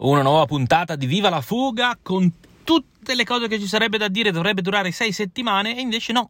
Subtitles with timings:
[0.00, 4.06] Una nuova puntata di Viva la fuga con tutte le cose che ci sarebbe da
[4.06, 6.26] dire, dovrebbe durare sei settimane e invece no.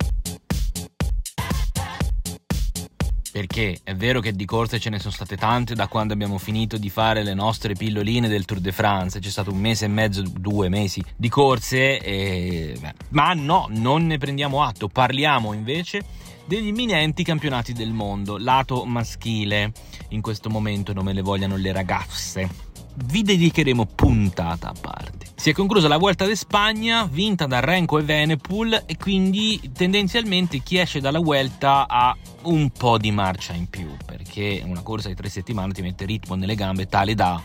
[3.31, 6.79] Perché è vero che di corse ce ne sono state tante da quando abbiamo finito
[6.79, 10.23] di fare le nostre pilloline del Tour de France, c'è stato un mese e mezzo,
[10.23, 12.75] due mesi di corse, e...
[13.11, 16.03] ma no, non ne prendiamo atto, parliamo invece
[16.47, 19.73] degli imminenti campionati del mondo, lato maschile,
[20.09, 22.68] in questo momento non me le vogliano le ragazze
[23.07, 25.27] vi dedicheremo puntata a parte.
[25.35, 30.79] Si è conclusa la Vuelta d'Espagna, vinta da Renko e Venepool, e quindi tendenzialmente chi
[30.79, 35.29] esce dalla Vuelta ha un po' di marcia in più, perché una corsa di tre
[35.29, 37.41] settimane ti mette ritmo nelle gambe tale da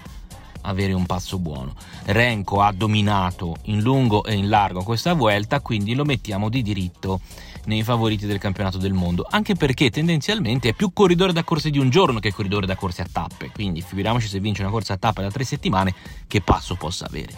[0.63, 1.73] avere un passo buono.
[2.05, 7.21] Renko ha dominato in lungo e in largo questa Vuelta, quindi lo mettiamo di diritto
[7.65, 11.79] nei favoriti del campionato del mondo, anche perché tendenzialmente è più corridore da corse di
[11.79, 14.97] un giorno che corridore da corse a tappe, quindi figuriamoci se vince una corsa a
[14.97, 15.93] tappe da tre settimane
[16.27, 17.33] che passo possa avere.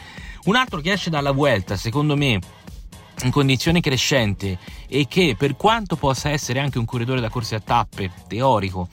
[0.46, 2.40] Un altro che esce dalla Vuelta, secondo me,
[3.24, 7.60] in condizione crescente e che per quanto possa essere anche un corridore da corse a
[7.60, 8.88] tappe teorico,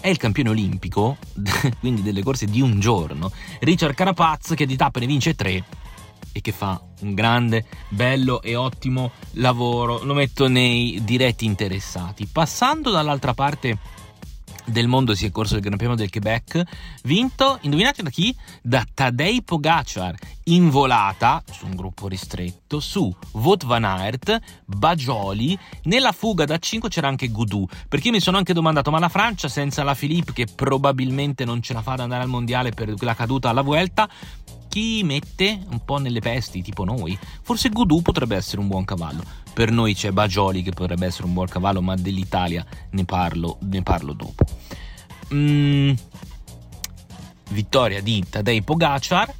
[0.00, 1.16] è il campione olimpico,
[1.78, 5.64] quindi delle corse di un giorno, Richard Carapaz che di tappe ne vince tre
[6.32, 10.02] e che fa un grande, bello e ottimo lavoro.
[10.04, 12.26] Lo metto nei diretti interessati.
[12.26, 13.78] Passando dall'altra parte
[14.70, 16.62] del mondo si è corso il Gran Premio del Quebec,
[17.02, 18.34] vinto, indovinate da chi?
[18.62, 26.12] Da Tadej Pogacar, in volata su un gruppo ristretto su Wout van Aert, Bagioli, nella
[26.12, 29.82] fuga da 5 c'era anche Goudou, perché mi sono anche domandato ma la Francia senza
[29.82, 33.50] la Philippe che probabilmente non ce la fa ad andare al mondiale per la caduta
[33.50, 34.08] alla Vuelta,
[34.70, 39.22] chi mette un po' nelle pesti, tipo noi, forse Goudou potrebbe essere un buon cavallo.
[39.52, 43.82] Per noi c'è Bagioli che potrebbe essere un buon cavallo, ma dell'Italia ne parlo, ne
[43.82, 44.44] parlo dopo.
[45.34, 45.92] Mm,
[47.50, 49.32] vittoria di Tadej Pogacar,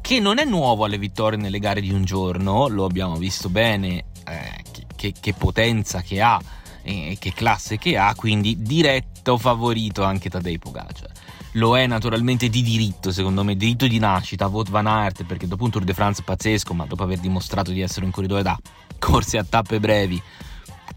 [0.00, 4.04] che non è nuovo alle vittorie nelle gare di un giorno, lo abbiamo visto bene,
[4.26, 6.40] eh, che, che, che, potenza che ha
[6.82, 11.10] e che classe che ha, quindi diretto favorito anche Tadej Pogacar
[11.52, 15.64] lo è naturalmente di diritto, secondo me, diritto di nascita, Vought Van Aert, perché dopo
[15.64, 18.58] un Tour de France pazzesco, ma dopo aver dimostrato di essere un corridore da
[18.98, 20.20] corse a tappe brevi,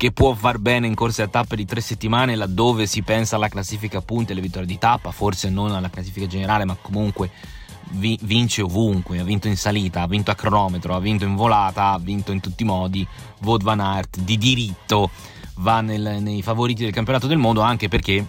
[0.01, 3.49] che può far bene in corse a tappe di tre settimane, laddove si pensa alla
[3.49, 7.29] classifica punti e alle vittorie di tappa, forse non alla classifica generale, ma comunque
[7.91, 11.91] vi- vince ovunque, ha vinto in salita, ha vinto a cronometro, ha vinto in volata,
[11.91, 13.07] ha vinto in tutti i modi,
[13.41, 15.11] Vought Van Aert di diritto
[15.57, 18.25] va nel, nei favoriti del campionato del mondo, anche perché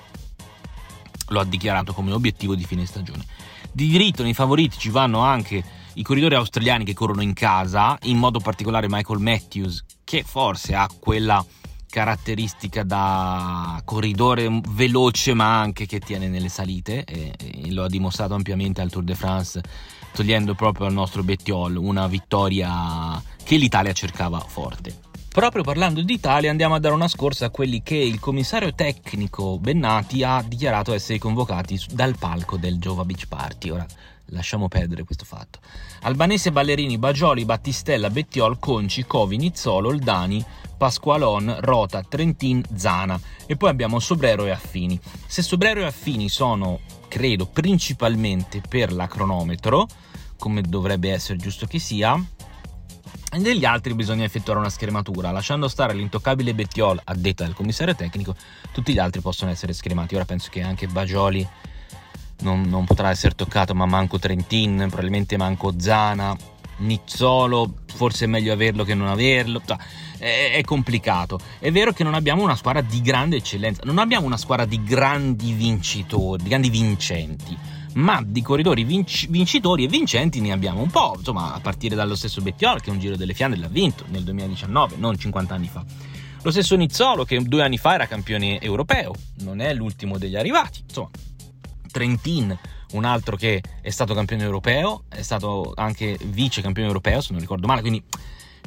[1.28, 3.24] lo ha dichiarato come obiettivo di fine stagione.
[3.72, 8.18] Di diritto nei favoriti ci vanno anche i corridori australiani che corrono in casa, in
[8.18, 11.42] modo particolare Michael Matthews, che forse ha quella
[11.92, 18.32] caratteristica da corridore veloce ma anche che tiene nelle salite e, e lo ha dimostrato
[18.32, 19.60] ampiamente al Tour de France
[20.14, 24.94] togliendo proprio al nostro Bettiol una vittoria che l'Italia cercava forte.
[25.28, 30.22] Proprio parlando d'Italia andiamo a dare una scorsa a quelli che il commissario tecnico Bennati
[30.22, 33.68] ha dichiarato essere convocati dal palco del Jova Beach Party.
[33.68, 33.86] Ora
[34.26, 35.58] lasciamo perdere questo fatto.
[36.02, 40.44] Albanese Ballerini, Bagioli, Battistella, Bettiol, Conci, Covi, Nizzolo, Oldani,
[40.82, 43.16] Pasqualon, Rota, Trentin, Zana
[43.46, 44.98] e poi abbiamo Sobrero e Affini.
[45.28, 49.86] Se Sobrero e Affini sono, credo, principalmente per la cronometro,
[50.36, 52.20] come dovrebbe essere giusto che sia,
[53.38, 58.34] negli altri bisogna effettuare una scrematura, lasciando stare l'intoccabile Bettiol a detta del commissario tecnico,
[58.72, 60.16] tutti gli altri possono essere scremati.
[60.16, 61.48] Ora penso che anche Bagioli
[62.40, 66.36] non, non potrà essere toccato, ma manco Trentin, probabilmente manco Zana,
[66.82, 69.62] Nizzolo, forse è meglio averlo che non averlo.
[70.18, 71.38] È, è, complicato.
[71.58, 74.82] È vero che non abbiamo una squadra di grande eccellenza, non abbiamo una squadra di
[74.82, 77.58] grandi vincitori, di grandi vincenti
[77.94, 82.14] ma di corridori vinci- vincitori e vincenti ne abbiamo un po', insomma, a partire dallo
[82.14, 85.84] stesso Bettiol che un Giro delle Fiandre l'ha vinto nel 2019, non 50 anni fa.
[86.42, 90.82] Lo stesso Nizzolo che due anni fa era campione europeo, non è l'ultimo degli arrivati,
[90.82, 91.10] insomma.
[91.90, 92.58] Trentin,
[92.92, 97.40] un altro che è stato campione europeo, è stato anche vice campione europeo, se non
[97.40, 98.02] ricordo male, quindi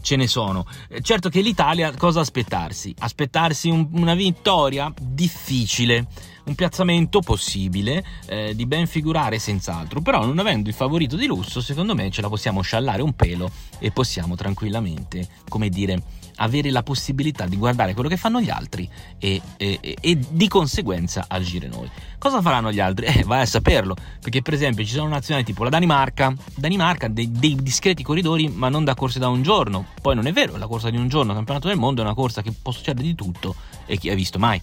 [0.01, 0.66] ce ne sono.
[0.89, 2.94] Eh, certo che l'Italia cosa aspettarsi?
[3.00, 6.07] Aspettarsi un, una vittoria difficile
[6.45, 11.62] un piazzamento possibile, eh, di ben figurare senz'altro, però non avendo il favorito di lusso,
[11.62, 13.50] secondo me ce la possiamo sciallare un pelo
[13.80, 16.04] e possiamo tranquillamente, come dire,
[16.38, 21.26] avere la possibilità di guardare quello che fanno gli altri e, e, e, di conseguenza
[21.28, 21.90] agire noi.
[22.18, 23.06] Cosa faranno gli altri?
[23.06, 27.32] Eh, vai a saperlo, perché per esempio ci sono nazioni tipo la Danimarca, Danimarca dei,
[27.32, 30.68] dei discreti corridori ma non da corse da un giorno, poi non è vero, la
[30.68, 33.16] corsa di un giorno, il campionato del mondo è una corsa che può succedere di
[33.16, 33.56] tutto
[33.86, 34.62] e chi ha visto mai.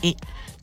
[0.00, 0.14] E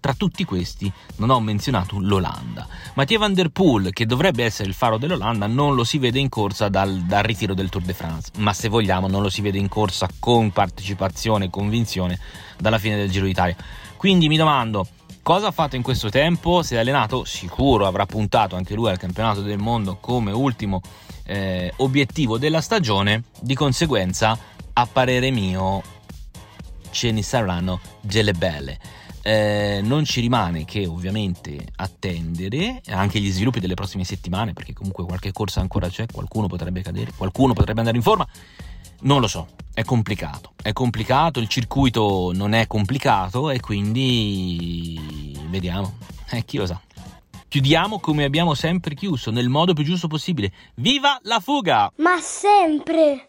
[0.08, 2.66] Tra tutti questi non ho menzionato l'Olanda.
[2.94, 6.30] Mathieu Van Der Poel, che dovrebbe essere il faro dell'Olanda, non lo si vede in
[6.30, 9.58] corsa dal, dal ritiro del Tour de France, ma se vogliamo non lo si vede
[9.58, 12.18] in corsa con partecipazione e convinzione
[12.58, 13.58] dalla fine del Giro d'Italia.
[13.98, 14.88] Quindi mi domando,
[15.22, 16.64] Cosa ha fatto in questo tempo?
[16.64, 17.26] Si è allenato?
[17.26, 20.80] Sicuro avrà puntato anche lui al campionato del mondo come ultimo
[21.26, 23.24] eh, obiettivo della stagione.
[23.42, 24.40] Di conseguenza,
[24.72, 25.84] a parere mio,
[26.92, 28.80] ce ne saranno delle belle.
[29.28, 35.04] Eh, non ci rimane che ovviamente attendere anche gli sviluppi delle prossime settimane, perché comunque
[35.04, 38.26] qualche corsa ancora c'è, qualcuno potrebbe cadere, qualcuno potrebbe andare in forma.
[39.02, 45.98] Non lo so, è complicato, è complicato, il circuito non è complicato e quindi vediamo,
[46.30, 46.80] eh, chi lo sa.
[47.50, 50.54] Chiudiamo come abbiamo sempre chiuso, nel modo più giusto possibile.
[50.76, 51.92] Viva la fuga!
[51.98, 53.26] Ma sempre!